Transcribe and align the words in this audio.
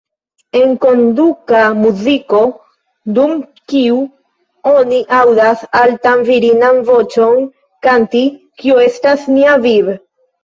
Enkonduka 0.59 1.57
muziko, 1.81 2.39
dum 3.17 3.33
kiu 3.73 3.99
oni 4.71 5.01
aŭdas 5.19 5.61
altan 5.81 6.25
virinan 6.31 6.81
voĉon 6.87 7.45
kanti 7.89 8.23
""Kio 8.63 8.79
estas 8.87 9.29
nia 9.35 9.55
viv'? 9.67 9.93